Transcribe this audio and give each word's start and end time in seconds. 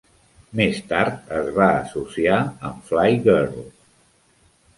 Més 0.59 0.77
tard 0.93 1.29
es 1.41 1.51
va 1.57 1.67
associar 1.81 2.39
amb 2.71 2.89
Fly 2.89 3.21
Girl. 3.29 3.63